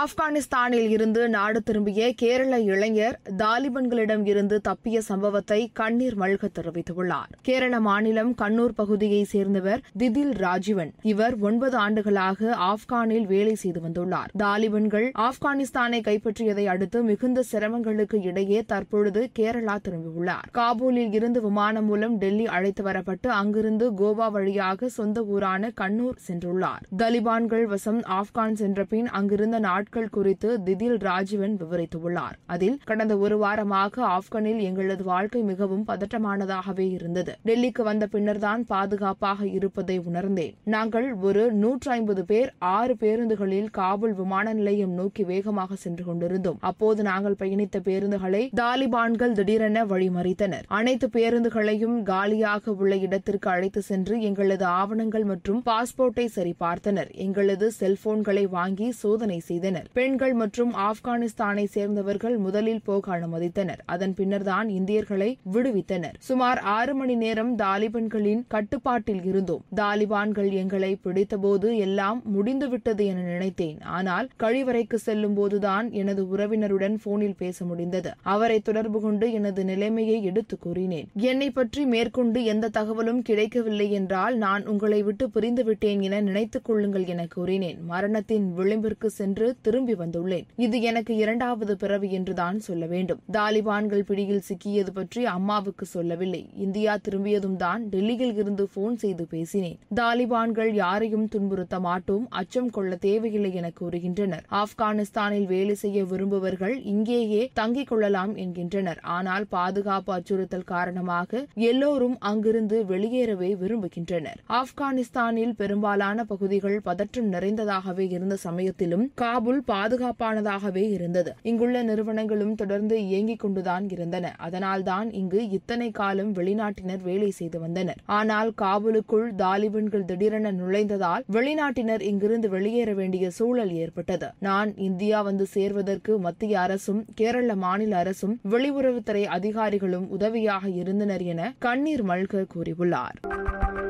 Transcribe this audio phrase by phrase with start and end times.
[0.00, 7.32] ஆப்கானிஸ்தானில் இருந்து நாடு திரும்பிய கேரள இளைஞர் தாலிபன்களிடம் இருந்து தப்பிய சம்பவத்தை கண்ணீர் மல்க தெரிவித்துள்ளார்.
[7.42, 10.92] கேரள மாநிலம் கண்ணூர் பகுதியைச் சேர்ந்தவர் திதில் ராஜீவன்.
[11.02, 14.30] இவர் ஒன்பது ஆண்டுகளாக ஆப்கானில் வேலை செய்து வந்துள்ளார்.
[14.36, 20.48] தாலிபன்கள் ஆப்கானிஸ்தானை கைப்பற்றியதை அடுத்து மிகுந்த சிரமங்களுக்கு இடையே தற்பொழுது கேரளா திரும்பியுள்ளார்.
[20.54, 26.82] காபூலில் இருந்து விமானம் மூலம் டெல்லி அழைத்து வரப்பட்டு அங்கிருந்து கோவா வழியாக சொந்த ஊரான கண்ணூர் சென்றுள்ளார்.
[26.96, 32.34] தலிபான்கள் வசம் ஆப்கான் சென்ற பின் அங்கிருந்த நாட்கள் குறித்து திதில் ராஜீவன் விவரித்துள்ளார்.
[32.54, 37.32] அதில் கடந்த ஒரு வாரமாக ஆப்கானில் எங்களது வாழ்க்கை மிகவும் பதட்டமானதாகவே இருந்தது.
[37.48, 40.52] டெல்லிக்கு வந்த பின்னர்தான் பாதுகாப்பாக இருப்பதை உணர்ந்தேன்.
[40.74, 46.60] நாங்கள் ஒரு நூற்றி ஐம்பது பேர் ஆறு பேருந்துகளில் காபூல் விமான நிலையம் நோக்கி வேகமாக சென்று கொண்டிருந்தோம்.
[46.70, 50.68] அப்போது நாங்கள் பயணித்த பேருந்துகளை தாலிபான்கள் திடீரென வழிமறித்தனர்.
[50.80, 57.12] அனைத்து பேருந்துகளையும் காலியாக உள்ள இடத்திற்கு அழைத்து சென்று எங்களது ஆவணங்கள் மற்றும் பாஸ்போர்ட்டை சரிபார்த்தனர்.
[57.26, 59.70] எங்களது செல்போன்களை வாங்கி சோதனை செய்தனர்.
[59.92, 63.78] பெண்கள் மற்றும் ஆப்கானிஸ்தானை சேர்ந்தவர்கள் முதலில் போக அனுமதித்தனர்.
[63.84, 66.12] அதன் பின்னர்தான் இந்தியர்களை விடுவித்தனர்.
[66.18, 69.64] சுமார் ஆறு மணி நேரம் தாலிபன்களின் கட்டுப்பாட்டில் இருந்தோம்.
[69.76, 73.80] தாலிபான்கள் எங்களை பிடித்தபோது எல்லாம் முடிந்துவிட்டது என நினைத்தேன்.
[73.80, 78.10] ஆனால் கழிவறைக்கு செல்லும் போதுதான் எனது உறவினருடன் போனில் பேச முடிந்தது.
[78.22, 81.08] அவரை தொடர்பு கொண்டு எனது நிலைமையை எடுத்துக் கூறினேன்.
[81.14, 87.26] என்னை பற்றி மேற்கொண்டு எந்த தகவலும் கிடைக்கவில்லை என்றால் நான் உங்களை விட்டு பிரிந்துவிட்டேன் என நினைத்துக் கொள்ளுங்கள் என
[87.34, 87.78] கூறினேன்.
[87.86, 90.46] மரணத்தின் விளிம்பிற்கு சென்று திரும்பி வந்துள்ளேன்.
[90.66, 93.20] இது எனக்கு இரண்டாவது பிறவி என்றுதான் சொல்ல வேண்டும்.
[93.38, 96.42] தாலிபான்கள் பிடியில் சிக்கியது பற்றி அம்மாவுக்கு சொல்லவில்லை.
[96.64, 99.78] இந்தியா திரும்பியதும் தான் டெல்லியில் இருந்து போன் செய்து பேசினேன்.
[100.00, 102.24] தாலிபான்கள் யாரையும் துன்புறுத்த மாட்டோம்.
[102.40, 104.44] அச்சம் கொள்ள தேவையில்லை என கூறுகின்றனர்.
[104.62, 109.00] ஆப்கானிஸ்தானில் வேலை செய்ய விரும்புவர்கள் இங்கேயே தங்கிக் கொள்ளலாம் என்கின்றனர்.
[109.16, 114.40] ஆனால் பாதுகாப்பு அச்சுறுத்தல் காரணமாக எல்லோரும் அங்கிருந்து வெளியேறவே விரும்புகின்றனர்.
[114.60, 121.34] ஆப்கானிஸ்தானில் பெரும்பாலான பகுதிகள் பதற்றம் நிறைந்ததாகவே இருந்த சமயத்திலும் காபூல் பாதுகாப்பானதாகவே இருந்தது.
[121.42, 124.34] இங்குள்ள நிறுவனங்களும் தொடர்ந்து இயங்கிக் கொண்டுதான் இருந்தன.
[124.38, 127.96] அதனால்தான் இங்கு இத்தனை காலம் வெளிநாட்டினர் வேலை செய்து வந்தனர்.
[128.04, 134.30] ஆனால் காபூலுக்குள் தாலிபன்கள் திடீரென நுழைந்ததால் வெளிநாட்டினர் இங்கிருந்து வெளியேற வேண்டிய சூழல் ஏற்பட்டது.
[134.38, 142.06] நான் இந்தியா வந்து சேர்வதற்கு மத்திய அரசும் கேரள மாநில அரசும் வெளியுறவுத்துறை அதிகாரிகளும் உதவியாக இருந்தனர் என கண்ணீர்
[142.06, 143.81] மல்க கூறியுள்ளார்.